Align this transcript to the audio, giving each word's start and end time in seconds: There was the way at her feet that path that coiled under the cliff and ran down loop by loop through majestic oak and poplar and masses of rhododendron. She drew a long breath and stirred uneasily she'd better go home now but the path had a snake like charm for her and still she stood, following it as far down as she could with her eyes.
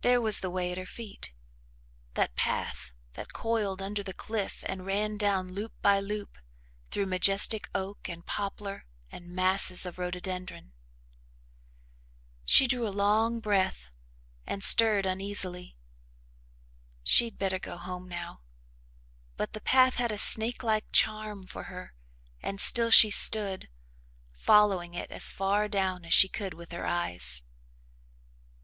There 0.00 0.20
was 0.20 0.40
the 0.40 0.50
way 0.50 0.72
at 0.72 0.76
her 0.78 0.84
feet 0.84 1.32
that 2.14 2.34
path 2.34 2.90
that 3.12 3.32
coiled 3.32 3.80
under 3.80 4.02
the 4.02 4.12
cliff 4.12 4.64
and 4.66 4.84
ran 4.84 5.16
down 5.16 5.52
loop 5.52 5.72
by 5.82 6.00
loop 6.00 6.38
through 6.90 7.06
majestic 7.06 7.68
oak 7.72 8.08
and 8.08 8.26
poplar 8.26 8.86
and 9.08 9.28
masses 9.28 9.86
of 9.86 9.98
rhododendron. 9.98 10.72
She 12.44 12.66
drew 12.66 12.88
a 12.88 12.90
long 12.98 13.38
breath 13.38 13.86
and 14.48 14.64
stirred 14.64 15.06
uneasily 15.06 15.76
she'd 17.04 17.38
better 17.38 17.60
go 17.60 17.76
home 17.76 18.08
now 18.08 18.40
but 19.36 19.52
the 19.52 19.60
path 19.60 19.94
had 19.94 20.10
a 20.10 20.18
snake 20.18 20.64
like 20.64 20.90
charm 20.90 21.44
for 21.44 21.62
her 21.70 21.94
and 22.42 22.60
still 22.60 22.90
she 22.90 23.12
stood, 23.12 23.68
following 24.32 24.94
it 24.94 25.12
as 25.12 25.30
far 25.30 25.68
down 25.68 26.04
as 26.04 26.12
she 26.12 26.28
could 26.28 26.52
with 26.54 26.72
her 26.72 26.84
eyes. 26.84 27.44